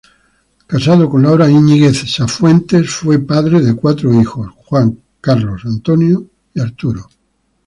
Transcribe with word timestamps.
Casado 0.65 1.07
con 1.07 1.21
Laura 1.21 1.47
Íñiguez 1.47 2.11
Sanfuentes, 2.11 2.89
tuvo 2.99 3.71
cuatro 3.75 4.11
hijos: 4.19 4.51
Juan, 4.55 4.97
Carlos, 5.21 5.61
Antonio 5.65 6.25
y 6.55 6.59
Arturo. 6.59 7.07